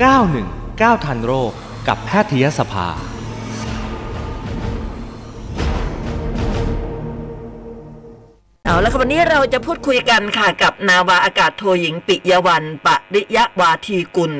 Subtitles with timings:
[0.00, 1.52] 919 ทันโรค
[1.88, 2.88] กับแพทยสภา
[8.64, 14.32] เอาละค่ะวันนี้เราจะพูดคุยกันค่ะกับนาวาอากาศโทหญิงปิยวันปริยวาทีกุล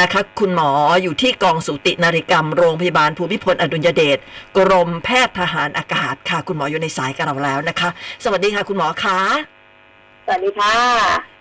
[0.00, 0.70] นะคะ คุณหมอ
[1.02, 4.18] อยู่ที่กองสูตินาริกรรมโรงพยาบาลภูมิพลอดุลยเดช
[4.56, 7.88] กรมแพทย์ทหารอากาศค่ะ คุณหมออยู่ในสายกับเราแล้วนะคะ
[8.24, 9.59] สวัสดีค่ะ คุณหมอคะ
[10.24, 10.76] สวัสดีค่ะ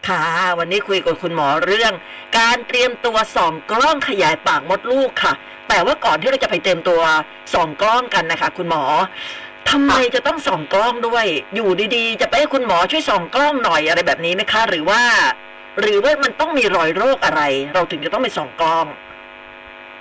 [0.09, 0.23] ค่ะ
[0.59, 1.93] วันนี้คุยกับคุณหมอเรื่อง
[2.39, 5.33] การเตรียมตัวส่องกล้องขยายปากมดลูกค่ะ
[5.69, 7.01] แต่ว่าก่อนที่เราจะไปเตรียมตัว
[7.53, 8.83] ส่องกล้องกันนะคะ คุณหมอ
[9.69, 15.01] ทำไมจะต้องส่องกล้องด้วย อยู่ดีๆ จะไปให้คุณหมอช่วยส่องกล้องหน่อยอะไรแบบนี้ไหมคะ หรือว่า
[15.81, 17.41] หรือว่ามันต้องมีรอยโรคอะไร
[17.73, 18.85] เราถึงจะต้องไปส่องกล้อง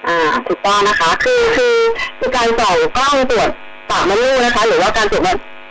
[0.06, 1.76] อ่าถูกต้องนะคะ คือคือ
[2.18, 3.50] คือการส่องกล้องตรวจ
[3.90, 5.22] ปากมดลูกนะคะ หรือว่าการตรวจ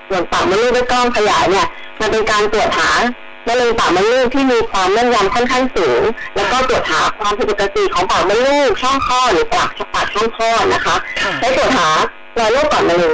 [0.10, 1.68] ตรวจปากมดลูกด้วยกล้องขยายเนี่ย
[2.00, 2.92] มันเป็นการตรวจหา
[3.48, 6.02] มะเร็งปากมดลูกที่มีความแม่นยำค่อนข้างสูง
[6.36, 11.90] แล้วก็ตรวจหาความผิดปกติของปากมดลูกช่องคลอดหรือปากปากช่องคลอดนะคะค่ะใช้ตรวจหา
[12.40, 13.14] รอยโรคก่อนมะเร็ง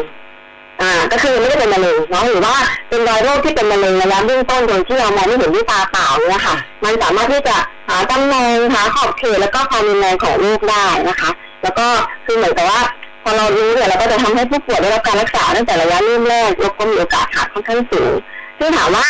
[0.81, 2.55] อ่า ก็คือไม่ได้เป็นมะเร็งเนาะหรือว่า
[2.89, 7.55] เป็นรอยโรคที่เป็นมะเร็งระยะเบื้องต้นโดยที่เรามองไม่เห็นด้วยตาเปล่าเนี่ยค่ะ มันสามารถที่จะ
[7.89, 11.29] หาตำแหน่งหาขอบเขตแล้วก็ความรุนแรงของโรคได้นะคะ
[11.63, 11.87] แล้วก็
[12.25, 12.81] คือเหมือนกับว่า
[13.23, 18.13] พอเรารู้เนี่ยเราก็จะทำให้ผู้ป่วยได้รับการรักษาตั้งแต่ระยะเริ่มแรกแล้วก็มีโอกาสหายค่อนข้างสูง
[18.59, 19.07] ซึ่งถามว่า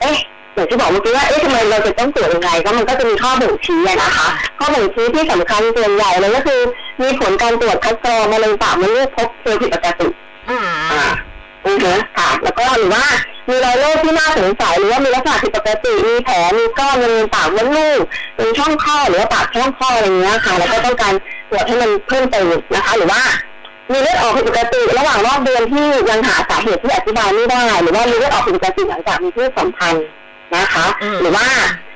[0.00, 0.16] เอ๊ะ
[0.54, 6.60] อย่างที่บอกเมื่อกี้ว่าเอ๊ะทำไมเราจะต้องตรวจยังไงก็มันก็จะมีข้อบ่งชี้อะนะคะ ข้อบ่งชี้ที่สำคัญส่วนใหญ่เลยก็คือ
[7.02, 10.08] มีผลการตรวจคัดกรองมะเร็งปากมดลูกพบเชื้อผิดปกติ
[10.48, 11.04] อืมอ่า
[11.66, 13.04] อือฮึค่ะ แล้วก็หรือว่า
[13.48, 18.00] มีรอยโรคที่น่าสงสัยหรือว่ามีลักษณะผิดปกติมีแผลมีก้อนบริเวณปากมดลูก
[18.36, 21.14] เป็นช่องคลอดหรือว่าปากช่องคลอดอะไรอย่างเงี้ยค่ะ แล้วก็ต้องการ
[21.50, 23.20] ตรวจให้มันเพิ่มเติมนะคะ หรือว่า
[23.92, 30.06] มีเลือดออกผิดปกติระหว่างรอบเดือนที่ยังหาสาเหตุที่อธิบายไม่ได้ หรือว่ามีเลือดออกผิดปกติหลังจากมีเพศสัมพันธ์
[30.56, 31.46] นะคะอืมหรือว่า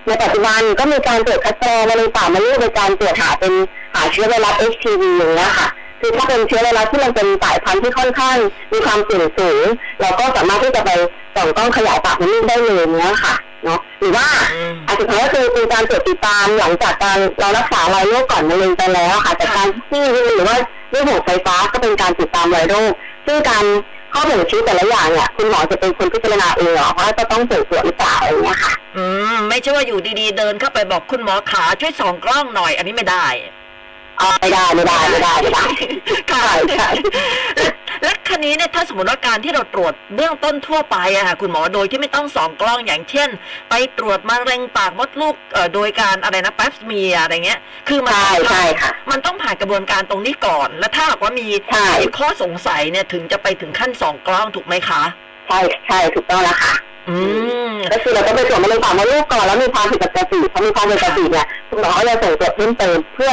[0.07, 3.53] ในปัจจุบันก็มีการตรวจคัดกรองมะเร็งปากมดลูกโดยการตรวจหาเป็น
[3.95, 5.69] หาเชื้อไวรัส HPV อย่างเงี้ยค่ะ
[6.01, 8.37] คือถ้าเป็นเชื้อไวรัสที่มันเป็นสายพันธุ์ที่ค่อนข้าง
[8.73, 9.65] มีความเสี่ยงสูง
[10.01, 10.91] เราก็สามารถที่จะไป
[11.35, 13.35] ส่องกล้องขยายปากมดลูกได้เลยเนี้ยค่ะ
[13.65, 20.03] เนาะหรือว่าอืมอันสุดท้ายก็คือเป็นการตรวจติดตามหลังจากการเรารักษารอยโรคก่อนมะเร็งไปแล้วค่ะแต่การที่
[20.37, 20.59] หรือว่า
[20.93, 22.93] ด้วยหัวไฟฟ้าก็เป็นการติดตามรอยโรค
[23.27, 23.65] ซึ่งการ
[24.13, 29.05] ข้อบ่งชี้แต่ละอย่างเนี่ยคุณหมอจะเป็นคนพิจารณาเองเหรอว่าจะต้องส่งตรวจหรือเปล่าอะไรอย่างเงี้ยค่ะ อื
[29.35, 33.27] ม ไม่ใช่ว่าอยู่ดีๆ เดินเข้าไปบอกคุณหมอขาช่วยส่องกล้องหน่อย อันนี้ไม่ได้
[34.21, 35.65] อ๋อไม่ได้ไม่ได้ไม่ได้ไม่ได้
[36.33, 36.89] ค่ะใช่ใช่
[37.57, 37.71] และ
[38.03, 43.29] และคันนี้เนี่ยถ้าสมมติว่าการที่เราตรวจเบื้องต้นทั่วไปอะค่ะคุณหมอโดยที่ไม่ต้องส่องกล้องอย่างเช่น
[43.71, 55.03] ไปตรวจมะเร็งปากมดลูกเอ่อโดยการอะไรนะแป๊บเมียอะไรเงี้ย คือมันใช่ต้องใช่ค่ะมันต้องผ่านกระบวนการตรงนี้ก่อน และถ้าหากว่ามีใช่มีข้อสงสัยเนี่ยถึงจะไปถึงขั้นส่องกล้องถูกไหมคะ
[55.49, 56.75] ใช่ใช่ถูกต้องแล้วค่ะ
[57.09, 57.17] อื
[57.73, 63.33] มก็คือเราก็ไปตรวจมะเร็งปากมดลูกก่อนแล้วมีความผิดปกติพอมีความผิดปกติเนี่ยคุณหมอก็จะส่งตรวจเพิ่มเติมเพื่อ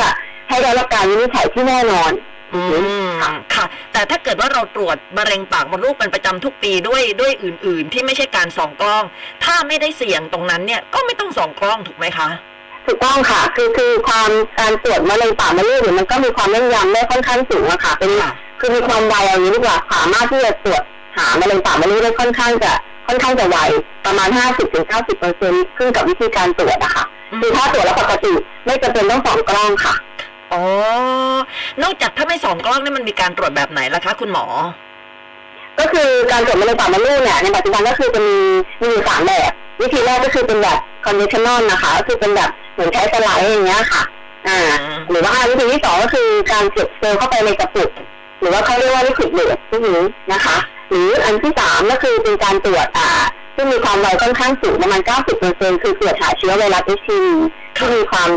[0.49, 2.11] ให้ได้รับการวินิจฉัยที่แน่นอน
[2.53, 2.61] อื
[3.05, 3.07] ม
[3.55, 9.03] ค่ะ แต่ถ้าเกิดว่าเราตรวจมะเร็งปากมดลูกเป็นประจำทุกปีด้วยด้วยอื่น ๆ ที่ไม่ใช่การส่องกล้อง
[9.43, 12.27] ถ้าไม่ได้เสี่ยงตรงนั้นเนี่ยก็ไม่ต้องส่องกล้องถูกไหมคะ
[12.85, 14.29] ถูกต้องค่ะ คือคือความ
[14.59, 20.81] การตรวจมะเร็งปากมดลูกเนี่ยมันก็มีความแม่นยำได้ค่อนข้างสูงอะค่ะ เป็นค่ะคือมีความไวอย่างนี้ดีกว่าสามารถที่จะตรวจ
[21.17, 22.71] หามะเร็งปากมดลูกได้ค่อนข้างจะ
[23.07, 23.57] ค่อนข้างจะไว
[24.05, 24.29] ประมาณ
[24.73, 27.05] 50-90เปอร์เซ็นต์ขึ้นกับวิธีการตรวจอะค่ะ
[27.41, 28.33] คือถ้าตรวจแล้วปกติ
[28.65, 29.95] ไม่จำเป็นต้องส่องกล้องค่ะ
[30.53, 30.63] อ๋อ
[31.83, 34.45] นอกจากถ้าไม่ส่องกล้องนี่มันมีการตรวจแบบไหนล่ะคะ คุณหมอ
[35.79, 38.37] ก็คือการตรวจมะเร็งปากมดลูกเนี่ยในปัจจุบันก็คือจะมี
[38.81, 39.51] มีอยู่สามแบบ
[39.81, 44.03] วิธีแรกก็คือเป็นแบบ conventional นะคะก็คือเป็นแบบเหมือนใช้สไลด์อย่างเงี้ยค่ะ
[44.47, 47.91] อ่าอืมหรือว่าวิธีที่สองก็คือการเก็บเซลล์เข้าไปในกระปุก
[48.39, 49.99] หรือว่าเขาเรียกว่า liquid lead ที่นี้
[50.33, 50.57] นะคะ
[50.89, 53.07] หรืออันที่สามก็คือเป็นการตรวจอ่า
[53.55, 55.01] ซึ่งมีความไวค่อนข้างสูงประมาณ
[55.41, 57.25] 90%คือตรวจหาเชื้อไวรัส HPV
[57.77, 58.29] ที่มีความ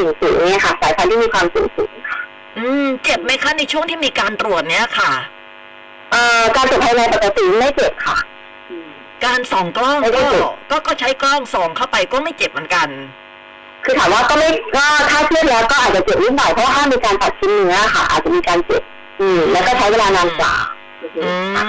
[0.00, 2.20] สูงสูงเนี่ยค่ะ สายพันธุ์ที่มีความสูงสูงค่ะ
[2.58, 5.12] อืม เจ็บไหมคะในช่วงที่มีการตรวจเนี้ยค่ะ
[6.10, 8.18] เอ่อการตรวจภายในปกติไม่เจ็บค่ะ
[9.24, 12.88] การส่องกล้องไม่ได้ก็เจ็บก็ก็ใช้กล้องส่องเข้าไปก็ไม่เจ็บเหมือนกัน
[13.84, 18.82] คือถามว่าก็ไม่ก็ถ้าเทียบแล้วก็อาจจะเจ็บนิดหน่อยเพราะว่าถ้ามีการตัดชิ้นเนื้อค่ะ อาจจะมีการเจ็บ
[19.20, 20.54] อืม แล้วก็ใช้เวลานานกว่า
[21.18, 21.28] อื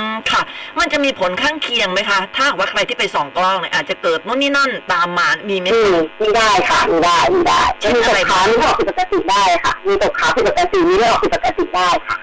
[0.10, 0.42] มค่ะ
[0.80, 12.18] มันจะมีผลข้างเคียงไหมคะ ถ้าหากว่าใครที่ไปส่องกล้องเนี่ยอาจจะเกิดนู่นนี่นั่นตามมา มีไหมอืคะมมีได้ค่ะมีได้มีได้เช่นมีตอะไรกขาบ้างมีเลือดออกผิดปกติได้ค่ะ มีตกขาผิดปกติมีเลือดออกผิดปกติได้ค่ะ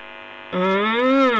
[0.54, 0.64] อื
[1.34, 1.38] ม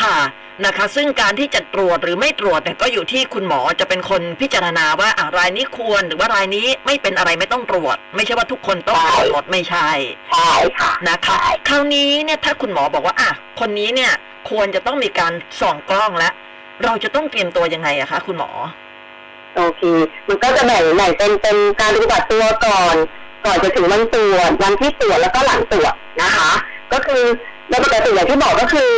[0.00, 0.16] ค่ะ
[0.64, 9.88] นะคะ ซึ่งการที่จะตรวจหรือไม่ตรวจเนี่ยก็อยู่ที่คุณหมอจะเป็นคนพิจารณาว่าอะรายนี้ควรหรือว่ารายนี้ไม่เป็นอะไรไม่ต้องตรวจ ไม่ใช่ว่าทุกคนต้องตรวจหมดไม่ใช่
[10.30, 13.30] ใช่ค่ะนะคะคราวนี้เนี่ยถ้าคุณหมอบอกว่าอะ
[13.60, 14.12] คนนี้เนี่ย
[14.50, 16.32] ควรจะต้องมีการส่องกล้องแล้ว
[16.84, 18.50] เราจะต้องเตรียมตัวยังไงอะคะคุณหมอ
[19.56, 19.82] โอเค
[20.28, 22.96] มันก็จะแบ่งแบ่งเป็นเป็นการปฏิบัติตัวก่อน
[23.46, 26.50] ก่อนจะถึงวันตรวจวันที่ตรวจแล้วก็หลังตรวจนะคะ
[26.92, 27.22] ก็คือ
[27.68, 28.90] โดยปกติอย่างที่บอกก็คือ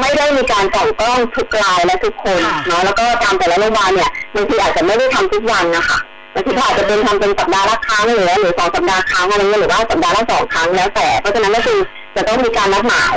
[0.00, 5.98] ไม่ได้มี การส่องกล้องทุกรายและทุกคนค่ะเนาะแล้วก็ตามแต่ละโรงพยาบาลเนี่ยบางทีอาจจะไม่ได้ทำทุกวันนะคะ
[6.34, 11.78] บางทีก็อาจจะเป็นทำเป็นสัปดาห์ละครั้งหรือหรือสองสัปดาห์ครั้งอะไรเงี้ยหรือว่าสัปดาห์ละสองครั้งแล้วแต่เพราะฉะนั้นก็คือ
[12.16, 13.16] จะต้องมีการนัดหมาย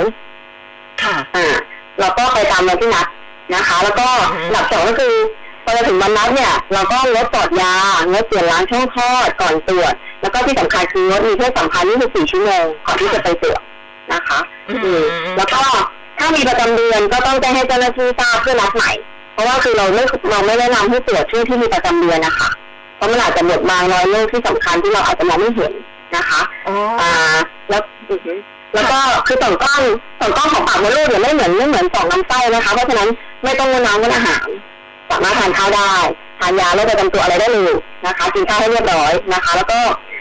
[1.02, 1.46] ค่ะอ่า
[2.00, 3.06] เราก็ไปตามวันที่นัด
[3.54, 5.14] นะคะ แล้วก็อืมหลักสองก็คือ
[5.64, 7.74] พอจะถึงวันนัดเนี่ย เราก็งดจอดยา
[8.12, 13.60] งดเปลี่ยนล้างช่องคลอดก่อนตรวจ แล้วก็ที่สำคัญคืองดมีเพศสัมพันธ์24ชั่วโมงก่อนที่จะไปตรวจ
[14.12, 14.38] นะคะ
[14.68, 15.04] อือืมม
[15.36, 15.60] แล้วก็
[16.20, 18.90] ถ้ามีประจำเดือนก็ต้องแจ้งให้เจ้าหน้าที่ทราบเพื่อนัดใหม่
[19.32, 22.48] เพราะว่าคือเราไม่เราไม่แนะนำให้ตรวจช่วงที่มีประจำเดือนนะคะ
[22.96, 25.72] เพราะมันอาจจะหมดบางรอยโรคที่สำคัญที่เราอาจจะมองไม่เห็น
[26.16, 27.10] นะคะอ๋ออ่า
[27.70, 28.32] แล้วอือฮึ
[28.74, 29.82] แล้วก็คือส่องกล้อง
[30.20, 33.08] ส่องกล้องของปากมดลูกเนี่ยไม่เหมือนไม่เหมือนส่องลำไส้นะคะ เพราะฉะนั้น
[33.44, 34.48] ไม่ต้องงดน้ำงดอาหาร
[35.10, 35.94] สามารถทานข้าวได้
[36.40, 37.72] ทานยาโรคประจำตัวอะไรได้เลย
[38.06, 39.78] นะคะกินข้าวให้เรียบร้อยนะคะ แล้วก็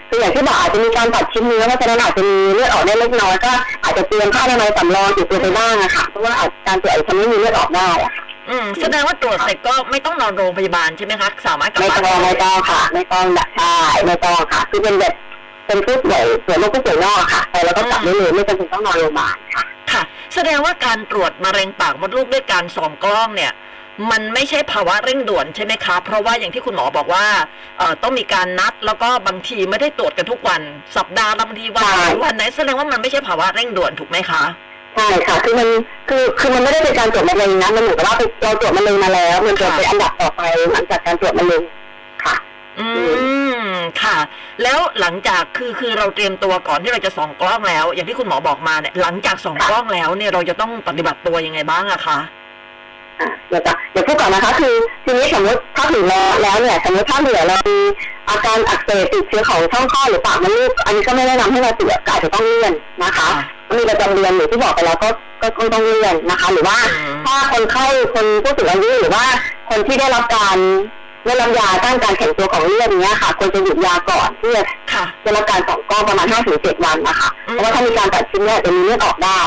[0.09, 3.51] คืออย่างที่บอกอาจจะมีการตัดชิ้นเนื้อเพราะฉะนั้นอาจจะมีเลือดออกได้เล็กน้อยก็
[3.83, 15.13] อาจจะเตรียมผ้าอนามัยสำรองติดตัวไปบ้างอะค่ะเพราะว่าอาจการตรวจอาจจะทำให้มีเลือดออกได้อะค่ะอืมแสดงว่าตรวจเสร็จก็ไม่ต้องนอนโรงพยาบาลใช่ไหมคะสามารถกลับไม่บ้านต้องได้ไม่ต้องค่ะ ไม่ต้องแบบใช่ไม่ต้องค่ะ คือเป็นแบบ
[15.67, 20.01] เป็นผู้ป่วยป่วยโรคผู้ป่วยนอกค่ะไปแล้วก็กลับได้เลยไม่จำเป็นต้องนอนโรงพยาบาลค่ะ ค่ะ
[20.35, 23.51] แสดงว่าการตรวจมะเร็งปากมดลูกด้วยการส่องกล้องเนี่ย
[24.11, 27.25] มันไม่ใช่ภาวะเร่งด่วนใช่ไหมคะ เพราะว่าอย่างที่คุณหมอบอกว่า
[27.77, 30.61] เอ่อต้องมีการนัดแล้วก็บางทีไม่ได้ตรวจกันทุกวัน
[30.97, 34.43] สัปดาห์ละบางทีวันใช่ไหนวันไหนแสดงว่ามันไม่ใช่ภาวะเร่งด่วนถูกไหมคะ
[34.95, 35.69] ใช่ค่ะคือมัน
[36.09, 40.41] คือคือมันไม่ได้เป็นการตรวจมะเร็งนะมันเหมือนกับว่าไปเราตรวจมะเร็งมาแล้ว มันจะค่ะเป็นอันดับต่อไป
[40.71, 41.61] หลังจากการตรวจมะเร็ง
[42.23, 42.35] ค่ะ
[42.79, 42.87] อื
[43.53, 43.61] ม
[44.01, 44.17] ค่ะ
[44.63, 52.19] แล้วหลังจากคือคือเราเตรียมตัวก่อนที่เราจะส่องกล้องแล้ว อย่างที่คุณหมอบอกมาเนี่ยหลังจากส่องกล้องแล้วเนี่ยเราจะต้องปฏิบัติตัวยังไงบ้างอะคะ
[53.21, 54.73] อะเดี๋ยวจะเดี๋ยวพูดก่อนนะคะ คือ
[55.05, 57.77] ทีนี้สมมติถ้าถึงแล้วแล้วเนี่ยสมมติถ้าเหลือเรามี
[58.29, 62.73] อาการอักเสบติดเชื้อของช่องคลอดหรือปากมดลูกอันนี้ก็ไม่แนะนำให้เราตรวจก็อาจจะต้องเลื่อน
[63.03, 65.09] นะคะค่ะมีประจำเดือนหรือที่บอกไปแล้วก็
[65.41, 69.25] ก็ก็ต้องเลื่อนนะคะ หรือว่าอืมถ้าคนไข้คนผู้สูงอายุหรือว่า
[69.69, 70.57] คนที่ได้รับการ
[71.25, 74.63] ได้รับยาต้านการแข็งตัวของเลือดเนี้ยค่ะควรจะหยุดยาก่อนที่จะ
[74.93, 79.39] ค่ะได้รับการสองก้อนประมาณห้าถึงเจ็ดวันนะคะอืมเพราะว่าถ้ามีการตัดชิ้นเนี่ยจะมีเลือดออกได้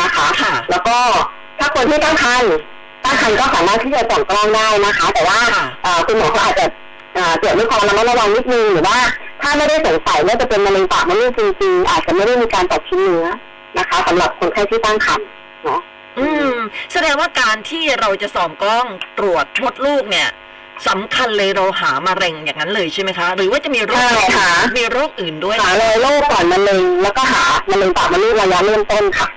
[0.00, 0.96] นะคะค่ะแล้วก็
[1.58, 2.54] ถ้าคนที่ตั้งครรภ์
[3.04, 6.66] ตั้งครรภ์ก็สามารถที่จะส่องกล้องได้นะคะ แต่ว่าค่ะเอ่อคุณหมอเขาอาจจะ
[7.14, 8.98] เอ่อตรวจด้วยความระมัดระวังนิดนึงหรือว่า
[9.42, 13.26] ถ้าไม่ได้สงสัยว่าจะเป็นมะเร็งปากมดลูกจริงๆอาจจะไม่ได้มีการตัดชิ้นเนื้อ
[13.78, 15.26] นะคะสำหรับคนไข้ที่ตั้งครรภ์
[15.64, 15.80] เนาะ
[16.18, 16.54] อืม
[16.92, 18.86] แสดงว่าการที่เราจะส่องกล้อง
[19.18, 20.28] ตรวจมดลูกเนี่ย
[20.88, 29.28] สำคัญเลยเราหามะเร็งอย่างนั้นเลยใช่ไหมคะ หรือว่าจะมีโรคใช่ค่ะมีโรคอื่นด้วยหาเลยโรคก่อนมะเร็งแล้วก็หามะเร็งปากมดลูกระยะเริ่มต้นค่ะ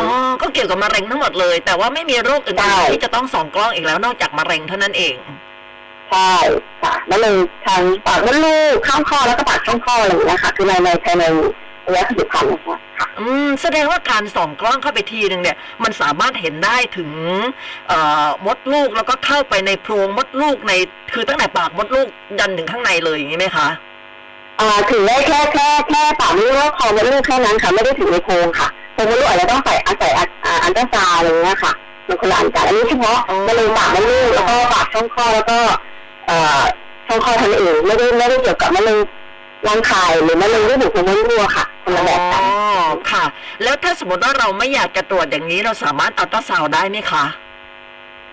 [0.00, 0.08] อ๋อ
[0.42, 5.16] ก็เกี่ยวกับมะเร็งทั้งหมดเลย แต่ว่าไม่มีโรคอื่ใช่นๆที่จะต้องส่องกล้องอีกแล้วนอกจากมะเร็งเท่านั้นเอง
[6.10, 6.34] ใช่
[6.82, 7.34] ค่ะมะเร็ง
[7.66, 11.24] ทางปากมดลูกข้ามคอแล้วก็ปากช่องคออะไรอย่างเงี้ยค่ะ คือในในภายใน
[11.86, 17.10] ระยะสิบพันนะคะค่ะอืมแสดงว่าการส่องกล้องเข้าไปทีหนึ่งเนี่ย มันสามารถเห็นได้ถึง
[17.88, 20.72] เอ่อมดลูกแล้วก็เข้าไปในโพรงมดลูกใน
[21.12, 22.06] คือตั้งแต่ปากมดลูก
[22.38, 23.68] ยันถึงข้างในเลยอย่างนี้ไหมคะ
[24.60, 31.72] อ่าถึงได้แค่แค่แค่ปากมดลูกคอมดลูกแค่นั้นค่ะ ไม่ได้ถึงในโพรงค่ะ โพรงมดลูกอาจจะต้องใส่อาศัยอัอ่าอัลตราซาวด์อะไรเงี้ยค่ะ
[32.08, 35.58] มันคนละอันกันอันนี้เฉพาะอ๋อมะเร็งปากมดลูกแล้วก็ปากช่องคลอดแล้วก็
[36.26, 36.62] เอ่อ
[37.06, 38.98] ช่องคลอดทำเองไม่ได้ไม่ได้เกี่ยวกับมะเร็ง
[39.68, 42.52] รังไข่หรือมะเร็งที่บุโพรงมดลูกค่ะคนละแบบกันอ๋อ
[43.10, 43.24] ค่ะ
[43.62, 47.24] แล้วถ้าสมมติว่าเราไม่อยากจะตรวจอย่างนี้เราสามารถอัลตราซาวด์ได้ไหมคะ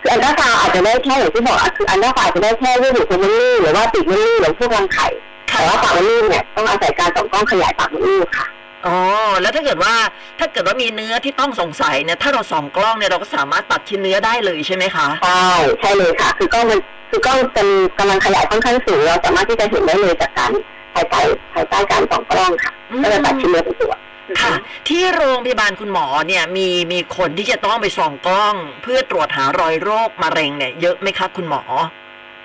[0.02, 5.08] คืออัลตราซาวด์อาจจะได้แค่อย่างที่บอกอะคืออันตราซาวด์อาจจะได้แค่ที่บุโพรงมดลูกหรือว่าติดมดลูกหรือพวกรังไข่
[5.52, 8.48] ค่ะแต่ว่าปากมดลูกเนี่ยต้องอาศัยการส่องกล้องขยายปากมดลูกค่ะ
[8.88, 8.98] อ๋อ
[9.42, 9.94] แล้วถ้าเกิดว่า
[10.40, 16.80] ถ้าเกิดว่ามีเนื้อที่ต้องสงสัยเนี่ยถ้าเราส่องกล้องเนี่ยเราก็สามารถตัดชิ้นเนื้อได้เลยใช่ไหมคะใช่ใช่เลยค่ะ คือกล้องมัน
[17.12, 17.68] คือกล้องเป็น
[18.00, 20.52] กำลังขยายค่อนข้างสูงเราสามารถที่จะเห็นได้เลยจากการ
[20.94, 21.22] ภายใต้
[21.54, 23.94] ภายใต้การส่องกล้องค่ะอืมก็จะตัดชิ้นเนื้อเป็นตัว
[24.42, 24.54] ค่ะ
[24.90, 31.64] ที่โรงพยาบาลคุณหมอเนี่ยมีมีคนที่จะต้องไปส่องกล้อง เพื่อตรวจหารอยโรคมะเร็งเนี่ยเยอะไหมคะคุณหมอ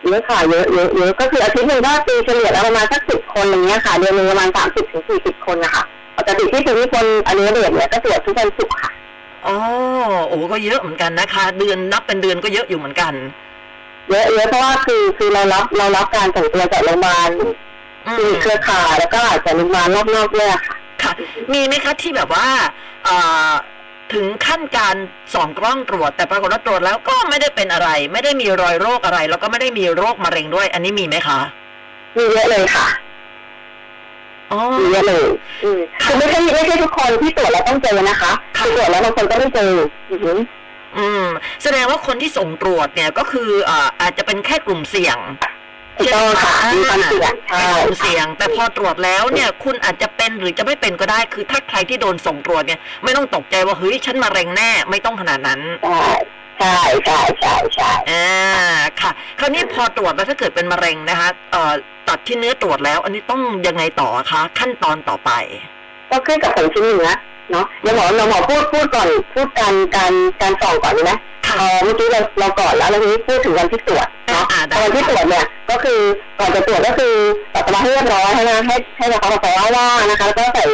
[0.05, 5.85] เยอะค่ะเยอะเยอะเยอะก็คืออาทิตย์หนึ่งก็ตีเฉลี่ยแล้วประมาณสักสิบคนอย่างเงี้ยค่ะเดือนหนึงประมาณสามสิบถึงสี่สิบคนนะคะ
[6.19, 8.91] ปกติที่ถึงที่คนอันนี้เดือนเนี่ยก็ตรวจทุกวันศุกร์ค่ะ
[9.47, 9.57] อ๋อ
[10.29, 13.13] โอ้ก็เยอะเหมือนกันนะคะ เดือนนับเป็นเดือนก็เยอะอยู่เหมือนกัน
[14.11, 17.31] เยอะเยอะเพราะว่าคือคือเรารับเรารับการส่งตัวจากโรงพยาบาล
[18.07, 21.13] อืที่มเครือข่ายแล้วก็อาจจะโรงพยาบาลรอบๆเนี่ยค่ะ ค่ะ
[21.53, 22.47] มีไหมคะที่แบบว่า
[23.05, 23.17] เอ่
[23.49, 23.51] อ
[24.13, 24.97] ถึงขั้นการ
[25.35, 31.39] ส่องกล้องตรวจ แต่ปรากฏว่าตรวจแล้วก็ไม่ได้เป็นอะไร ไม่ได้มีรอยโรคอะไร แล้วก็ไม่ได้มีโรคมะเร็งด้วย อันนี้มีไหมคะ
[32.17, 32.87] มีเยอะเลยค่ะ
[34.53, 35.27] อ๋อมีเยอะเลย
[35.65, 39.73] อืมคือไม่ใช่ไม่ใช่ทุกคนที่ตรวจแล้วต้องเจอนะคะค่ะคือตรวจแล้วบางคนก็ไม่เจอ
[40.11, 40.39] อือหือ
[40.99, 41.25] อืม
[41.63, 45.19] แสดงว่าคนที่ส่งตรวจเนี่ยก็คืออ่าอาจจะเป็นแค่กลุ่มเสี่ยง
[45.99, 55.61] ถูกต้องค่ะมีความเสี่ยงใช่มเสี่ยง แต่พอตรวจแล้วเนี่ยคุณอาจจะเป็นหรือจะไม่เป็นก็ได้ คือถ้าใครที่โดนส่งตรวจเนี่ยไม่ต้องตกใจว่าเฮ้ยฉันมะเร็งแน่ไม่ต้องขนาดนั้น
[56.61, 58.27] ใช่ใช่ใช่ใช่อ่า
[59.01, 59.11] ค่ะ
[59.41, 61.73] คราวนี้พอตรวจแล้วถ้าเกิดเป็นมะเร็งนะคะเอ่อ
[62.09, 65.31] ตัดที่เนื้อตรวจแล้ว อันนี้ต้องยังไงต่อคะขั้นตอนต่อไป
[66.11, 67.11] ก็ขึ้นกับผลชิ้นเนื้อ
[67.51, 71.13] เนาะเดี๋ยวหมอเราหมอพูดพูดก่อนพูดการการการส่องก่อนดีไหม
[71.47, 76.01] ค่ะเออเมื่อกี้เราเราก่อนแล้วแล้วทีนี้พูดถึงวันที่ตรวจเนาะอ่าได้วันที่ตรวจเนี่ยก็คือ
[76.39, 77.15] ก่อนจะตรวจก็คือ
[77.55, 80.65] ปัสสาวะให้เรียบร้อยให้นะให้ให้เราปัสสาวะว่างนะคะแล้วก็ใส่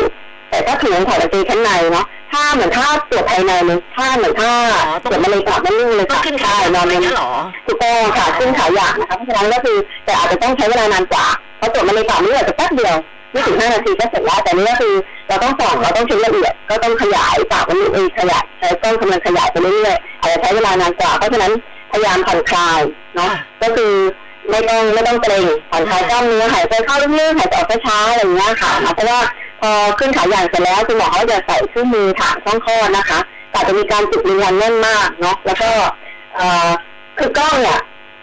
[0.49, 4.53] ใส่ผ้าถุงถอดกางเกงชั้นในเนาะถ้าเหมือนถ้าตรวจภายในเลยถ้าเหมือนถ้า
[4.87, 7.33] อ๋อตรวจมะเร็งปากมันนิ่งเลยต้องค่ะขึ้นขาใช่นอนอะไรในเงี้ยเหรอ
[7.67, 11.27] ถูกต้องค่ะขึ้นขาอย่างนะคะเพราะฉะนั้นก็คือแต่อาจจะต้องใช้เวลานานกว่า
[11.59, 12.97] เพราะตรวจมะเร็งปากนี่อาจจะแป๊บเดียว
[13.33, 14.95] ไม่ถึงห้านาทีก็เสร็จแล้วแต่นี่ก็คือ
[15.29, 21.53] เราต้องส่องเราต้องเช็คละเอียดก็ต้องขยายปากมันเองขยายใช้กล้องกำลังขยายไปเรื่อยๆอาจจะใช้เวลานานกว่าเพราะฉะนั้น
[21.93, 22.81] พยายามผ่อนคลาย
[23.17, 23.93] เนาะก็คือ
[24.51, 29.21] ไม่ต้องไม่ต้องเกรงผ่อนคลายกล้ามเนื้อหายใจเข้าลึกๆหายใจออกช้าๆอะไรอย่างเงี้ยค่ะเพราะว่า
[29.61, 33.19] พอขึ้นขาอย่างเสร็จแล้วคุณหมอเขาจะใส่เครื่องมือถางช่องคลอดนะคะ
[33.51, 35.71] แต่จะมีการจุดยืนยันแน่นมากเนาะแล้วก็
[36.37, 36.71] เอ่อ
[37.19, 37.81] คือกล้องเนี่ย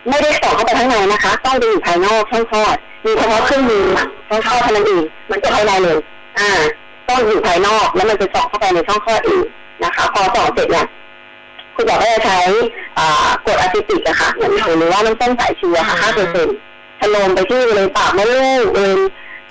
[0.09, 3.83] ไม่ได้ส่องเข้าไปข้างในนะคะ ต้องดูอยู่ภายนอกช่องคลอด มีเฉพาะเครื่องมือ
[4.29, 5.97] ช่องคลอดเท่านั้นเองมันจะภายในเลย
[6.39, 6.49] อ่า
[7.07, 9.43] ต้องอยู่ภายนอกแล้วมันจะส่องเข้าไปในช่องคลอดเอง
[9.83, 10.87] นะคะ พอส่องเสร็จเนี่ย
[11.75, 12.39] คุณหมอก็จะใช้
[12.97, 16.55] อ่ากรดอะซิติกอะค่ะเหมือนหรือว่าน้ำส้มสายชูอะค่ะห้าเปอร์เซ็นต์
[16.99, 19.01] ชโลมไปที่บริเวณปากมดลูกบริเวณ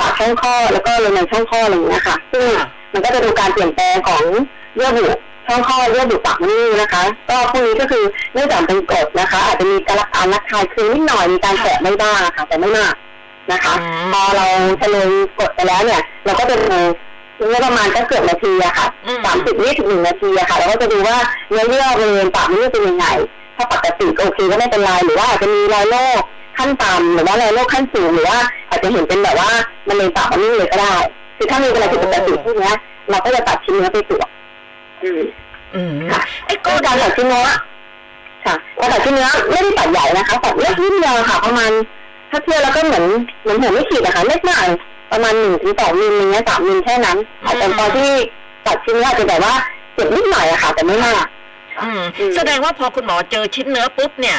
[0.00, 4.23] ปากช่องคลอดแล้วก็บริเวณช่องคลอดอะไรอย่างเงี้ยค่ะ ซึ่งค่ะมันก็จะดูการเปลี่ยนแปลงของ
[4.76, 5.07] เยื่อบุ
[5.47, 12.95] ช่องคลอดเยื่อบุปากมดลูกนะคะ ก็พวกนี้ก็คือเนื่องจากเป็นกรดนะคะ อาจจะมีการรักษารักคายคืนนิดหน่อยมีการแสบไม่บ้างค่ะ แต่ไม่มาก
[13.52, 14.47] นะคะอืมพอเรา
[14.78, 16.78] เฉลยกดไปแล้วเนี่ย เราก็จะดู
[17.37, 21.17] เมื่อประมาณก็เกือบนาทีอะค่ะอืมสามสิบวิถึงหนึ่งนาทีอะค่ะเราก็จะดูว่า
[21.50, 23.07] เนื้อเยื่อบริเวณปากมดลูกเป็นยังไง
[23.57, 26.21] ถ้าปกติก็โอเคก็ไม่เป็นไรหรือว่าอาจจะมีรอยโรค
[26.59, 28.38] ขั้นต่ำหรือว่ารอยโรคขั้นสูงหรือว่า
[28.69, 29.50] อาจจะเห็นเป็นแบบว่า
[29.88, 30.95] มะเร็งปากมดลูกเลยก็ได้
[31.37, 32.75] คือถ้ามีอะไรผิดปกติพวกเนี้ย
[33.11, 34.28] เราก็จะตัดชิ้นเนื้อไปตรวจ
[35.02, 35.23] อืม
[35.75, 37.47] อืมค่ะไอ้ก็ก้อนการตัดชิ้นเนื้อ
[38.45, 41.71] ค่ะการตัดชิ้นเนื้อไม่ได้ตัดใหญ่นะคะตัดเล็กนิดเดียวค่ะประมาณ
[42.30, 43.04] ถ้าเทียบแล้วก็เหมือน
[43.42, 44.66] เหมือนหัวไม่ขีดอะค่ะเล็กมาก
[45.12, 48.11] ประมาณหนึ่งถึงสองมิลอย่างเงี้ยสามมิลแค่นั้นอาจจะตอนที่
[48.66, 49.54] ตัดชิ้นเนื้ออาจจะแบบว่า
[49.94, 51.25] เจ็บนิดหน่อยอะค่ะ แต่ไม่มาก
[51.82, 54.38] อืมอืมแสดงว่าพอคุณหมอเจอชิ้นเนื้อปุ๊บเนี่ย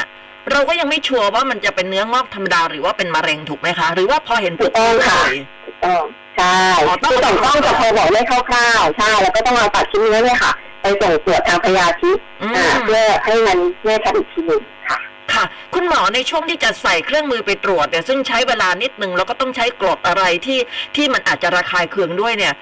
[0.50, 6.02] เราก็ยังไม่ชัวร์ว่ามันจะเป็นเนื้องอกธรรมดาหรือว่าเป็นมะเร็งถูกไหมคะ หรือว่าพอเห็นถูปุ๊กบต้องค่ะเลยถูกต้อง
[6.36, 12.10] ใช่อ๋อต้องคือสองกล้องจะพอบอกได้คร่าวๆใช่แล้วก็ต้องเอาตัดชิ้นเนื้อเนี่ยค่ะ ไปส่งตรวจทางพยาธิ
[12.42, 14.98] อืมอ่าเพื่อให้มันแน่ชัดอีกทีหนึ่งค่ะ
[15.34, 15.44] ค่ะ
[15.74, 20.58] คุณหมอในช่วงที่จะใส่เครื่องมือไปตรวจเนี่ยซึ่งใช้เวลานิดนึงแล้วก็ต้องใช้กรดอะไรที่
[20.96, 22.54] ที่มันอาจจะระคายเคืองด้วยเนี่ย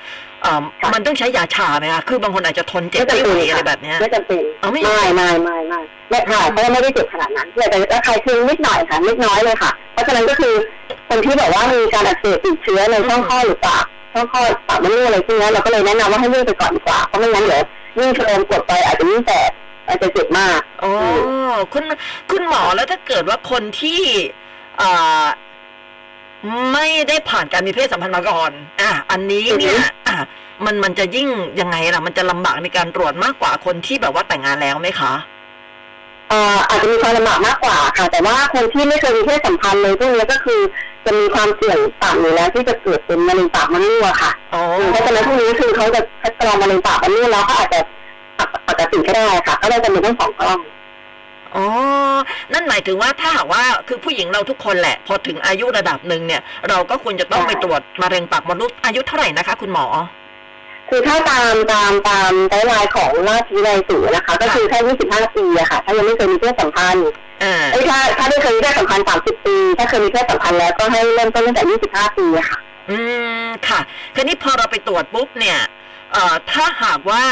[0.42, 10.54] เอ่อค่ะมันต้องใช้ยาชาไหมคะคือบางคนอาจจะทนเจ็บไม่ไม่จำไหวเป็นอะไรค่ะแบบเนี้ยไม่จำเป็นเอาไม่ไม่ไม่ไม่ไม่ไม่ค่ะเพราะว่าไม่ได้เจ็บขนาดนั้นแต่จะคลายคืนนิดหน่อยค่ะเล็กน้อยเลยค่ะ เพราะฉะนั้นก็คือ
[11.08, 13.84] คนที่แบบว่ามีการอักเสบติดเชื้อในช่องคลอดหรือปาก
[14.14, 17.62] ช่องคลอดปากมดลูกอะไรพวกนี้เราก็เลยแนะนำว่าให้วิ่งไปก่อนดีกว่าเพราะไม่งั้นเดี๋ยว
[17.98, 19.50] ยิ่งโชมกดไปอาจจะยิ่งแตก
[19.88, 20.92] อาจจะเจ็บมากอ๋อ
[21.72, 21.84] คุณ
[22.30, 24.02] คุณหมอแล้วถ้าเกิดว่าคนที่
[24.80, 25.26] อ่า
[26.72, 30.16] ไม่ได้ผ่านการมีเพศสัมพันธ์มาก่อน อะ อันนี้เนี่ย อะ
[30.64, 31.28] มันมันจะยิ่ง
[31.60, 35.12] ยังไงล่ะ มันจะลำบากในการตรวจมากกว่าคนที่แบบว่าแต่งงานแล้วไหมคะ
[36.68, 40.60] อาจจะมีความลำบากมากกว่าค่ะ แต่ว่าคนที่ไม่เคยมีเพศสัมพันธ์เลยพวกนี้ก็คือ
[41.04, 44.32] จะมีความเสี่ยงต่ำอยู่แล้วที่จะเกิดเป็นมะเร็งปากมดลูกอะค่ะ
[44.90, 47.80] เพราะฉะนั้นพวกนี้คือเขาจะคัดกรองมะเร็งปากมดลูกแล้วก็อาจจะ
[48.68, 50.58] ปกติก็ได้ค่ะ ก็เลยจะมีทั้งสองกล้อง
[51.56, 51.64] อ๋อ
[52.52, 59.86] นั่นหมายถึงว่าถ้าหากว่าคือผู้หญิงเราทุกคนแหละ พอถึงอายุระดับหนึ่งเนี่ย เราก็ควรจะต้องใช่ไปตรวจมะเร็งปากมดลูกอายุเท่าไหร่นะคะ คุณหมอ
[60.88, 64.78] คือถ้าตามตามตามไกด์ไลน์ของราชวิทยาลัยสูนะคะ ก็คือแค่
[65.08, 67.08] 25 ปีอะค่ะ ถ้ายังไม่เคยมีเพศสัมพันธ์
[67.42, 72.58] อ่าเอ้ยถ้าถ้าไม่เคยมีเพศสัมพันธ์30 ปี ถ้าเคยมีเพศสัมพันธ์แล้วก็ให้เริ่มต้นตั้งแต่ 25 ปีอะค่ะ
[72.90, 72.96] อื
[73.44, 73.80] ม ค่ะ
[74.14, 75.58] ทีนี้พอเราไปตรวจปุ๊บเนี่ย
[76.12, 77.24] เอ่อ ถ้าหากว่า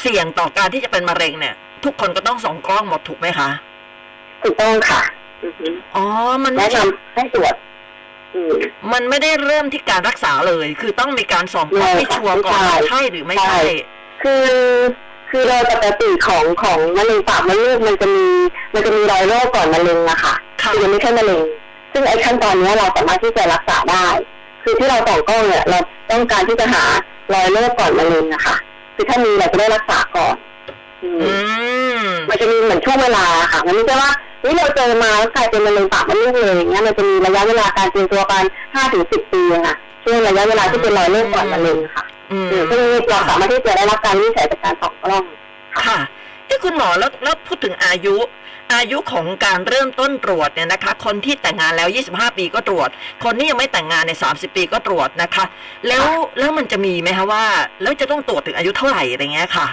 [0.00, 3.48] เสี่ยงต่อการที่จะเป็นมะเร็งเนี่ย ทุกคนก็ต้องส่องกล้องหมดถูกไหมคะ
[4.42, 5.02] ถูกต้องค่ะ
[5.42, 6.04] อือฮึอ๋อ
[6.44, 7.54] มันไม่แนะใช่นำให้ตรวจ
[8.34, 8.54] อืม
[8.92, 13.60] มันไม่ได้เริ่มที่การรักษาเลย คือต้องมีการส่องกล้องไม่ให้ชัวร์ก่อนใช่ว่าใช่หรือไม่ใช่ใช่
[14.22, 14.44] คือ
[15.30, 18.26] คือโดยปกติของของมะเร็งปากมดลูกมันจะมี
[18.74, 21.42] มันจะมีรอยโรคก่อนมะเร็งอะค่ะค่ะคือยังไม่ใช่มะเร็ง
[21.92, 24.06] ซึ่งไอ้ขั้นตอนเนี้ยเราสามารถที่จะรักษาได้
[24.62, 25.78] คือที่เราส่องกล้องเนี่ยเรา
[26.10, 26.84] ต้องการที่จะหา
[27.34, 28.56] รอยโรคก่อนมะเร็งอะค่ะ
[29.00, 30.34] คือถ้ามีเราจะได้รักษาก่อน
[31.02, 31.32] อืมอื
[32.04, 38.42] มมันจะมีเหมือนช่วงเวลาค่ะ มันไม่ใช่ว่าเฮ้ยเราเจอมาแล้วกลายเป็นมะเร็งปากมดลูกเลยอย่างเงี้ยมันจะมีระยะเวลาการเตรียมตัวกัน
[38.74, 45.24] ห้าถึงสิบปีอะค่ะช่วงระยะเวลาที่เป็นรอยโรคก่อนมะเร็งค่ะอืมอืมซึ่งเราสามารถที่จะได้รับการวินิจฉัยจากการส่องกล้อง
[45.86, 45.98] ค่ะ
[46.46, 48.16] เอ้คุณหมอแล้วแล้วพูดถึงอายุ
[48.74, 52.88] อายุของการเริ่มต้นตรวจเนี่ยนะคะ คนที่แต่งงานแล้ว 25 ปีก็ตรวจ
[53.24, 55.44] คนที่ยังไม่แต่งงานใน 30 ปีก็ตรวจนะคะ
[55.88, 56.06] แล้ว
[56.38, 57.44] แล้วมันจะมีไหมคะว่า
[57.82, 59.66] แล้วจะต้องตรวจถึงอายุเท่าไหร่อะไรเงี้ยค่ะ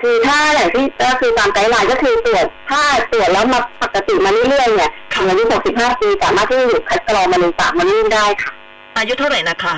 [0.00, 8.50] คือถ้าอย่างที่ก็คือตามไกด์ไลน์ก็คือตรวจถ้าตรวจแล้วมาปกติมาเรื่อยๆเนี่ยค่ะถึงอายุ 65 ปีสามารถที่จะหยุดคัดกรองมะเร็งปากมดลูกได้ค่ะ
[8.98, 9.74] อายุเท่าไหร่นะคะ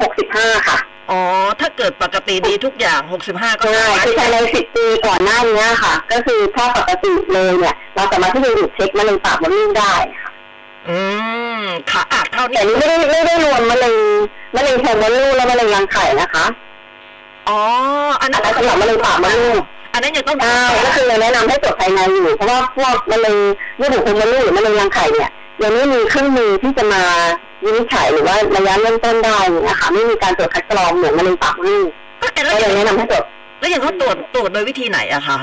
[0.00, 0.78] 65 ค่ะ
[1.12, 1.22] อ๋อ
[1.60, 3.00] ถ้าเกิดปกติดีทุกอย่าง
[3.30, 10.30] 65 ก็ใช่สามารถคือภายใน10 ปีก่อนหน้านี้ค่ะ ก็คือถ้าปกติเลยเนี่ย เราสามารถที่จะหยุดเช็คมะเร็งปากมดลูกได้ค่ะ
[10.88, 10.98] อื
[11.62, 13.94] มค่ะอะเท่าแต่นี้นี้ไม่ได้ไม่ได้รวมมะเร็ง
[14.56, 16.44] มะเร็งโพรงมดลูกและมะเร็งรังไข่นะคะ
[17.48, 17.58] อ๋อ
[18.20, 23.36] อันนั้นอันนั้นสำหรับมะเร็งปากมดลูกอันนั้นยังต้องใช่ก็คือแนะนำให้ตรวจภายในอยู่ เพราะว่าพวกมะเร็ง
[23.80, 25.30] รูหูโพรงมดลูกหรือมะเร็งรังไข่เนี่ย
[25.62, 27.02] ยังไม่มีเครื่องมือที่จะมา
[27.64, 29.38] วินิจฉัยหรือว่าระยะเริ่มต้นได้
[29.68, 31.88] นะคะไม่มีการตรวจคัดกรองเหมือนมะเร็งปากมดลูก
[32.22, 33.24] ก็แต่ก็แล้วเลอยย่างแนะนำให้ตรวจ
[33.58, 35.38] แล้วอย่างเขาตรวจตรวจโดยวิธีไหนอะคะ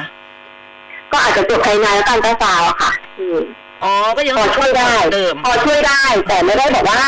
[1.11, 3.39] ก็อาจจะตรวจภายในแล้วการกระซาวอะค่ะอืม
[3.83, 6.99] อ๋อก็ยังพอช่วยได้เดิมพอช่วยได้ แต่ไม่ได้แบบว่า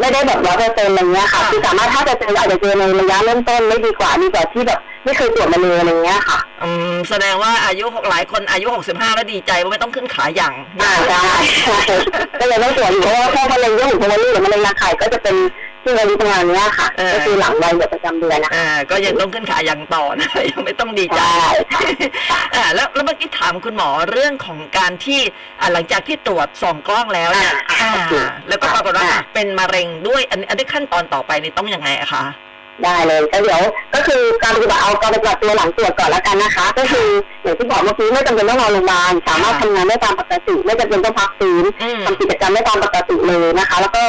[0.00, 11.20] ไม่ได้แบบร้อยเปอร์เซ็นต์อะไรเงี้ยค่ะค่ะ คือสามารถถ้าจะเจออาจจะเจอในระยะเริ่มต้นไม่ดีกว่าดีกว่าที่แบบไม่เคยตรวจมาเลยอะไรเงี้ยค่ะอืมแสดงว่าอายุหลายคนอายุ65แล้วดีใจว่าไม่ต้องขึ้นขาอย่างอ่าใช่
[11.62, 11.96] ใช่
[12.40, 15.36] ก็เลยต้องตรวจอยู่เพราะว่าแค่มะเร็งเรื่องหูโพรงมดลูกหรือมะเร็งรังไข่ก็จะเป็น
[15.82, 21.20] ที่อายุประมาณเนี้ยค่ะ ก็คือหลังวัยประจำเดือนนะคะอ่าก็ยังต้องขึ้นขาอย่างต่อนะยังไม่ต้องดีใจ
[21.70, 21.90] ใช่
[22.30, 25.20] ค่ะอ่าแล้วแล้วเมื่อกี้ถามคุณหมอเรื่องของการที่
[25.60, 28.14] อ่าหลังจากที่ตรวจส่องกล้องแล้วเนี่ยอ่าอ่าโอเค
[28.48, 32.24] แล้วก็ปรากฏว่าอ่าเป็นมะเร็งด้วยอันอันนี้ขั้นตอนต่อไปนี่ต้องยังไงอะคะ
[32.84, 33.62] ได้เลยก็เดี๋ยว
[33.94, 37.08] ก็คือการปฏิบัติเอาการปฏิบัติตัวหลังตรวจก่อนแล้วกันนะคะ ก็คือ
[37.42, 44.04] อย่างที่บอกเมื่อกี้ไม่จำเป็นต้องนอนโรงพยาบาลสามารถทำงานได้ตามปกติ ไม่จำเป็นต้องพักฟื้นอืมทำกิจกรรมได้ตามปกติเลยนะคะ แล้วก็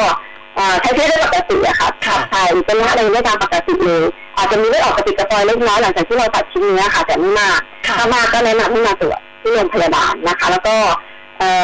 [0.56, 4.04] เอ่อใช้ชีวิตได้ปกติอะค่ะค่ะขับถ่ายอุจจาระอะไรได้ตามปกติเลย
[4.38, 10.94] อาจจะมีเลือดออกกระปิดกระปอยเล็กน้อยหลังจากที่เราตัดชิ้นเนื้อค่ะแต่ไม่มากค่ะถ้ามากก็แนะนำให้มาตรวจที่โรงพยาบาลนะคะ แล้วก็เอ่อ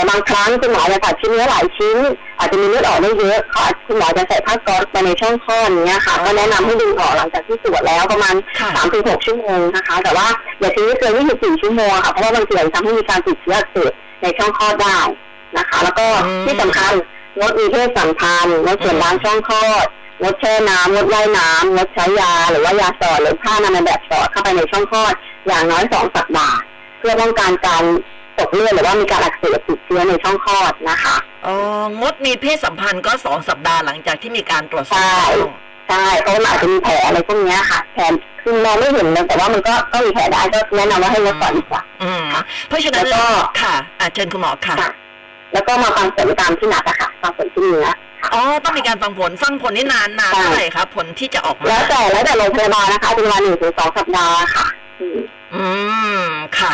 [0.09, 1.97] บางครั้งคุณหมอจะตัดชิ้นเนื้อหลายชิ้น
[2.39, 10.27] อาจจะมีเลือดออกได้เยอะเขาอาจคุณหมอจะใส่ผ้าก๊อซไปในช่องคลอดอย่างเงี้ยค่ะก็แนะนำให้ดึงออกหลังจากที่ตรวจแล้วประมาณค่ะสามถึงหกชั่วโมงนะคะ แต่ว่า
[10.59, 14.99] อย่าทิ้งไว้เกิน24ชั่วโมงค่ะเพราะว่าบางทีอาจจะทำให้มีการติดเชื้ออักเสบในช่องคลอดได้
[15.57, 16.93] นะคะ แล้วก็อืมที่สำคัญ
[17.39, 19.85] งดมีเพศสัมพันธ์งดส่วนล้างช่องคลอด
[20.21, 25.13] งดแช่น้ำงดว่ายน้ำงดใช้ยา หรือว่ายาสอดหรือผ้าอนามัยแบบสอดเข้าไปในช่องคลอด
[25.47, 26.57] อย่างน้อยสองสัปดาห์
[26.99, 27.83] เพื่อป้องกันการ
[28.39, 31.55] ตกเลือดหรือว่ามีการอักเสบติดเชื้อในช่องคลอดนะคะอ๋อ
[32.01, 35.23] งดมีเพศสัมพันธ์ก็สองสัปดาห์หลังจากที่มีการตรวจสอบ ใช่
[35.89, 38.03] ใช่เพราะว่ามันอาจจะมีแผลอะไรพวกเนี้ยค่ะแผล
[38.41, 42.23] คือมองไม่เห็นเลยแต่ว่ามันก็ก็มีแผลได้ก็แนะนำว่าให้งดก่อนดีกว่าอืม
[42.67, 44.91] เพราะฉะนั้นแล้วก็ค่ะอาเชิญคุณหมอค่ะค่ะ
[45.53, 47.87] แล้วก็มาฟังผลตามที่นัดอะค่ะฟังผลที่เนื้อ
[48.33, 54.67] อ๋อต้องมีการฟังผลฟังผลนี่นานนานใช่เท่าไหร่ครับผลที่จะออกมาแล้วแต่แล้วแต่โรงพยาบาลนะคะเป็นเวลาหนึ่งถึงสองสัปดาห์ค่ะ
[55.01, 55.19] อืม
[55.53, 55.65] อื
[56.19, 56.73] มค่ะ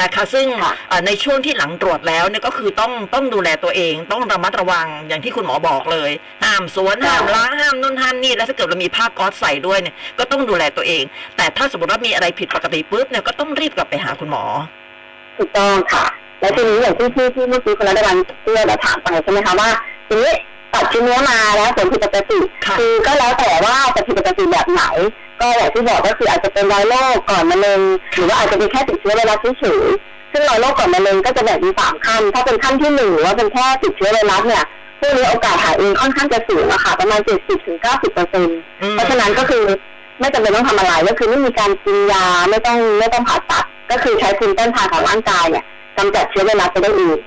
[0.00, 6.10] นะคะ ซึ่งค่ะเอ่อในช่วงที่หลังตรวจแล้วเนี่ยก็คือต้องต้องดูแลตัวเอง ต้องระมัดระวังอย่างที่คุณหมอบอกเลย
[6.44, 11.04] ห้ามสวนห้ามล้างห้ามนู่นห้ามนี่แล้วถ้าเกิดเรามีผ้าก๊อซใส่ด้วยเนี่ยก็ต้องดูแลตัวเอง
[11.36, 14.44] แต่ถ้าสมมติว่ามีอะไรผิดปกติปุ๊บเนี่ยก็ต้องรีบกลับไปหาคุณหมอ
[15.38, 16.06] ถูกต้องค่ะ
[16.40, 19.68] แล้วทีนี้อย่างที่ที่ที่เมื่อกี้คุณรัตน์เพื่อเราถามไปใช่ไหมคะว่า
[20.08, 20.32] ทีนี้
[20.74, 24.84] ตัดชิ้นเนื้อมาแล้วผลผิดปกติค่ะอก็แล้วแต่ว่าจะผิดปกติแบบไหน
[25.42, 27.80] ก็อย่างที่บอกก็คืออาจจะเป็นรอยโรคก่อนมะเร็ง
[28.14, 34.64] หรือว่าอาจจะเป็นแค่ติดเชื้อไวรัสเฉยๆซึ่งรอยโรคก่อนมะเร็งก็จะแบ่งเป็นสามขั้น ถ้าเป็นขั้นที่หนึ่งหรือว่าเป็นแค่ติดเชื้อไวรัสเนี่ย
[35.00, 39.64] พวกนี้โอกาสหายเองค่อนข้างจะสูงอะค่ะประมาณเจ็ดสิบถึงเก้าสิบเปอร์เซ็นต์อืมเพราะฉะนั้นก็คือ
[40.20, 45.64] ไม่จำเป็นต้องทำอะไรก็คือไม่มีการกินยาไม่ต้องไม่ต้องผ่าตัด ก็คือใช้ภูมิต้านทานของร่างกายเนี่ย
[45.98, 47.18] กำจัดเชื้อไวรัสไปได้เอง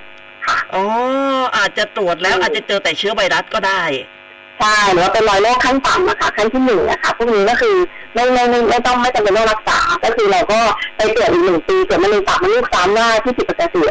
[0.47, 0.84] ค่ะอ๋อ
[1.58, 3.82] อาจจะตรวจแล้วอืมอาจจะเจอแต่เชื้อไวรัสก็ได้
[4.59, 7.75] ใช่หรือว่าเป็นรอยโรคขั้นต่ำนะคะขั้นที่หนึ่งนะคะพวกนี้ก็คือ
[8.13, 10.59] ไม่ไม่ไม่ไม่ต้องไม่จำเป็นต้องรักษา ก็คือเราก็
[10.97, 13.83] ไปตรวจอีกหนึ่งปีตรวจมะเร็งปากมดลูกซ้ำว่าที่ผิดปกติ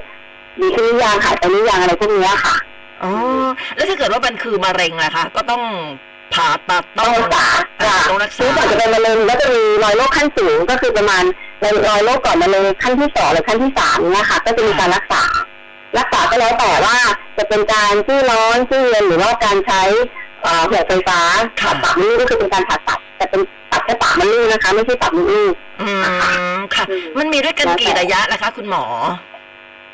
[0.61, 2.55] ดีขึ้นหรือยังหายไปหรือยังอะไรพวกเนี้ยค่ะ
[3.03, 3.11] อ๋อ
[3.74, 5.62] แล้วถ้าเกิดว่ามันคือมะเร็งนะคะก็ต้อง
[6.35, 7.46] ผ่าตัดต้ต้อองงรักษา
[7.83, 11.24] อ่าต้องรักษาคือก่อนจะเป็นมะเร็งก็จะมีรอยโรคขั้นสูงก็คือประมาณ
[11.88, 15.24] รอยโรคก่อนมะเร็งขั้นที่สองหรือขั้นที่สามเนี่ยค่ะ ก็จะมีการรักษา
[15.98, 16.96] รักษาก็แล้วแต่ว่า
[17.38, 20.24] จะเป็นการที่ร้อนที่เย็นหรือว่าการใช้เอ่อ
[20.70, 21.20] หัวไฟฟ้า
[21.61, 23.40] ค่ะผ่าตัดมดลูกก็คือเป็นการผ่าตัดแต่เป็น
[23.72, 26.02] ตัดแค่ปากมดลูกนะคะ ไม่ใช่ตัดมดลูกอืม
[26.74, 28.85] ค่ะอืมมันมีด้วยกันกี่ระยะล่ะคะ คุณหมอ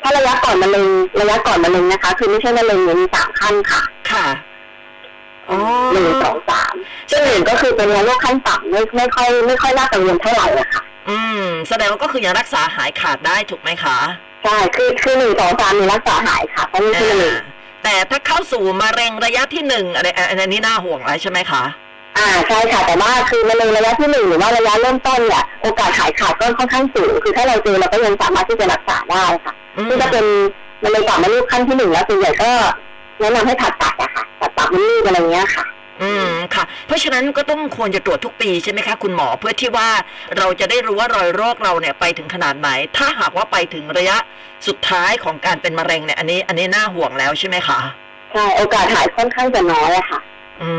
[0.01, 0.87] ถ้าระยะก่อนมะเร็ง
[1.21, 4.25] ระยะก่อนมะเร็งนะคะ คือไม่ใช่มะเร็งเนี่ยมีสามขั้นค่ะ ค่ะ
[5.49, 5.57] อ๋อ
[5.91, 6.73] หนึ่งสองสาม
[7.11, 13.97] ซึ่งหนึ่งก็คือเป็นโรคขั้นต่ำไม่ไม่ค่อยไม่ค่อยน่ากังวลเท่าไหร่อะค่ะอืม แสดงว่าก็คือยังรักษาหายขาดได้ถูกไหมคะ
[14.43, 17.43] ใช่ คือคือหนึ่งสองสามมีรักษาหายค่ะเพราะไม่ใช่มะเร็งอ่า
[17.83, 21.63] แต่ถ้าเข้าสู่มะเร็งระยะที่หนึ่งอะไรอันอันนี้น่าห่วงแล้วใช่ไหมคะ
[22.17, 30.25] อ่าใช่ค่ะแต่ว่าคือมะเร็งระยะที่หนึ่งหรือว่าระยะเริ่มต้นเนี่ยโอกาสหายขาดก็ค่อนข้างสูงคือถ้าเราเจอเราก็ยังสามารถที่จะรักษาได้ค่ะอืมซึ่งจะเป็น
[30.83, 32.51] มะเร็งปากมดลูกขั้นที่หนึ่งแล้วส่วนใหญ่ก็
[33.19, 35.63] แนะนำให้ผ่าตัดอะค่ะตัดปากมดลูกอะไรเงี้ยค่ะ
[36.01, 39.89] อืมค่ะ เพราะฉะนั้นก็ต้องควรจะตรวจทุกปีใช่ไหมคะคุณหมอเพื่อที่ว่า
[40.37, 44.17] เราจะได้รู้ว่ารอยโรคเราเนี่ยไปถึงขนาดไหน ถ้าหากว่าไปถึงระยะ
[44.67, 47.79] สุดท้ายของการเป็นมะเร็งเนี่ยอันนี้ อันนี้น่าห่วงแล้วใช่ไหมคะ
[48.31, 50.19] ใช่โอกาสหายค่อนข้างจะน้อยอะค่ะ
[50.61, 50.71] อื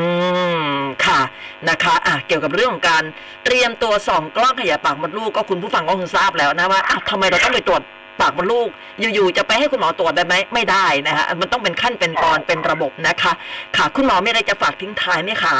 [0.75, 1.21] มค่ะ
[1.69, 3.03] นะคะอะเกี่ยวกับเรื่องของการ
[3.45, 7.83] เตรียมตัวส่องกล้องขยายปากมดลูกก็คุณผู้ฟังก็คงทราบแล้วนะว่าอะทำไมเราต้องไปตรวจ
[8.21, 8.69] ปากมดลูก
[9.01, 13.33] อยู่ๆจะไปให้คุณหมอตรวจได้ไหมไม่ได้นะคะมันต้องเป็นขั้นเป็นตอนเป็นระบบนะคะ
[13.77, 15.57] ค่ะ คุณหมอมีอะไรจะฝากทิ้งท้ายไหมคะ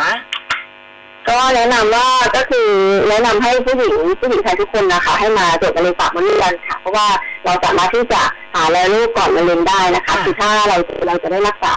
[1.29, 2.69] ก็แนะนำว่าก็คือ
[3.09, 7.07] แนะนำให้ผู้หญิงผู้หญิงไทยทุกคนนะคะ ให้มาตรวจมะเร็งปากมดลูกกันค่ะ เพราะว่า
[7.45, 8.23] เราสามารถที่จะ
[8.55, 11.75] หาแลลูกก่อนมะเร็งได้นะคะค่ะคือถ้าเราเราจะได้รักษา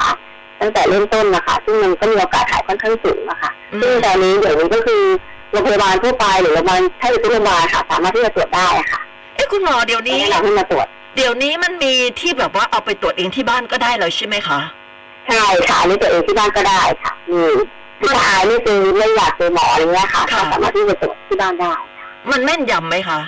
[0.61, 5.03] ตั้งแต่เริ่มต้นนะคะ ซึ่งมันก็มีโอกาสหายค่อนข้างสูงนะคะซึ่งตอนนี้เดี๋ยวนี้ก็คือ
[5.51, 9.01] โรงพยาบาลทั่วไปหรือโรงพยาบาลถ้าอยู่ที่โรงพยาบาลค่ะ สามารถที่จะตรวจได้ค่ะ
[9.35, 14.59] เอ้คุณหมอเดี๋ยวนี้แนะนำให้มาตรวจ เดี๋ยวนี้มันมีที่แบบว่าเอาไปตรวจเองที่บ้านก็ได้แล้วใช่ไหมคะ
[15.27, 17.53] ใช่ค่ะอันนี้ตรวจเองที่บ้านก็ได้ค่ะอืม
[18.05, 21.71] ถ้าอายไม่คือไม่อยากเจอหมออะไรเงี้ยค่ะค่ะก็สามารถที่จะตรวจที่บ้านได้
[22.31, 23.19] มันแม่นยำไหมคะ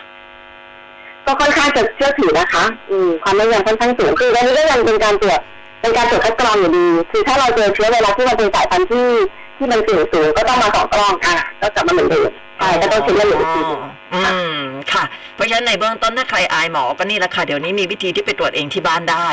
[1.25, 5.39] ก็ค่อนข้างจะเชื่อถือนะคะ อืมความแม่นยำค่อนข้างสูงคืออันนี้ก็ยังเป็นการตรวจ
[5.81, 9.09] เป็นการตรวจคัดกรองอยู่ดี คือถ้าเราเจอเชื้อไวรัสที่มันเป็นสายพันธุ์ที่
[9.57, 13.81] ที่มันเสี่ยงสูงก็ต้องมาสองกล้องอะก็กลับมาเหมือนเดิม ใช่ก็ต้องเช็คเลือดอีกทีหนึ่ง
[14.13, 14.19] อื
[14.57, 14.61] ม
[14.93, 15.03] ค่ะ
[15.35, 19.27] เพราะฉะนั้นในเบื้องต้นถ้าใครอายหมอก็นี่แหละค่ะเดี๋ยวนี้มีวิธีที่ไปตรวจเองที่บ้านได้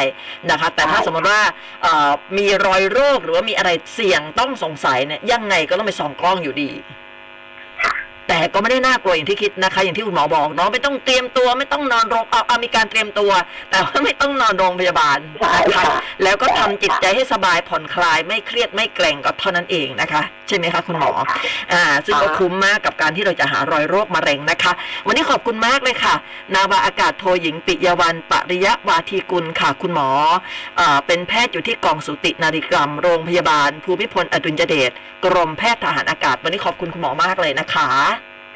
[0.51, 1.41] นะคะ แต่ถ้าสมมติว่า
[1.83, 6.71] เอ่อมีรอยโรคหรือว่ามีอะไรเสี่ยงต้องสงสัยเนี่ยยังไงก็ต้องไปส่องกล้องอยู่ดี
[8.29, 13.31] แต่ก็ไม่ได้น่ากลัวอย่างที่คิดนะคะ อย่างที่คุณหมอบอกเนาะไม่ต้องเตรียมตัวไม่ต้องนอนโรงเอาเอามีการเตรียมตัว
[13.71, 21.13] แต่ว่าไม่ต้องนอนโรงพยาบาลใช่นะคะค่ะแล้วก็ทำจิตใจให้สบายผ่อนคลายไม่เครียดไม่เกรงก็เท่านั้นเองนะคะ ใช่ไหมคะคุณหมอ
[21.73, 24.73] อ่าซึ่งก็คุ้มมากกับการที่เราจะหารอยโรคมะเร็งนะคะ
[25.07, 26.15] วันนี้ขอบคุณมากเลยค่ะ
[26.55, 30.09] นาวาอากาศโทหญิงปิยวันปริยะวาทีกุลค่ะ คุณหมอ
[30.81, 34.93] อ่าเป็นแพทย์อยู่ที่กองสูตินารีกรรมโรงพยาบาล ภูมิพลอดุลยเดช
[35.25, 37.89] กรมแพทย์ทหารอากาศ วันนี้ขอบคุณคุณหมอมากเลยนะคะ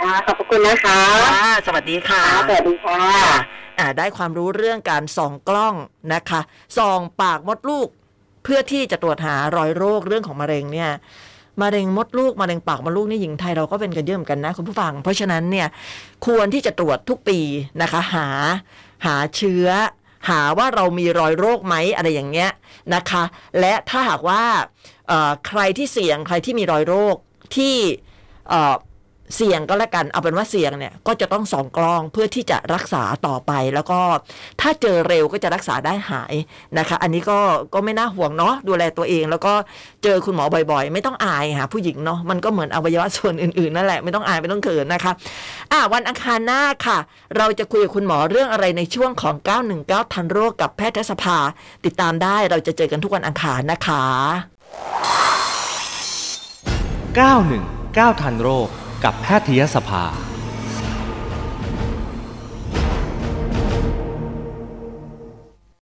[0.02, 1.00] อ่าขอบพระคุณนะคะ
[1.34, 3.36] ค่ะสวัสดีค่ะค่ะสวัสดีค่ะค่ะ
[3.78, 5.74] อ่าได้ความรู้เรื่องการส่องกล้อง
[6.14, 6.40] นะคะ
[6.78, 7.88] ส่องปากมดลูก
[8.44, 10.90] เพื่อที่จะตรวจหารอยโรคเรื่องของมะเร็งเนี่ย
[11.62, 15.68] มะเร็งมดลูกมะเร็งปากมดลูกนี่หญิงไทยเราก็เป็นกันเยอะเหมือนกันนะคุณผู้ฟัง เพราะฉะนั้นเนี่ย
[16.26, 17.38] ควรที่จะตรวจทุกปี
[17.82, 18.26] นะคะ หา
[19.06, 19.66] หาเชื้อ
[20.28, 22.50] หาว่าเรามีรอยโรคไหมอะไรอย่างเงี้ย
[22.94, 23.22] นะคะ
[23.60, 24.42] และถ้าหากว่า
[25.08, 27.16] เอ่อใครที่เสี่ยงใครที่มีรอยโรค
[27.56, 27.76] ที่
[28.48, 28.74] เอ่อ
[29.36, 34.00] เสี่ยงก็แล้วกันเอาเป็นว่าเสี่ยงเนี่ยก็จะต้องส่องกล้องเพื่อที่จะรักษาต่อไป แล้วก็
[34.60, 36.34] ถ้าเจอเร็วก็จะรักษาได้หาย
[36.78, 37.38] นะคะ อันนี้ก็
[37.74, 39.52] ก็ไม่น่าห่วงเนาะดูแลตัวเอง แล้วก็
[40.04, 45.12] เจอคุณหมอบ่อยๆ ไม่ต้องอายค่ะผู้หญิงเนาะมันก็เหมือนอวัยวะส่วนอื่นๆนั่นแหละไม่ต้องอายไม่ต้องเขินนะคะ
[45.72, 46.98] อะวันอังคารหน้าค่ะ
[47.36, 49.34] เราจะคุยกับคุณหมอเรื่องอะไรในช่วงของ
[49.74, 51.38] 919 ทันโรคกับแพทยสภา
[51.84, 54.02] ติดตามได้เราจะเจอกันทุกวันอังคารนะคะ
[57.28, 58.68] 919 ทันโรค
[59.04, 60.04] กับแพทยสภา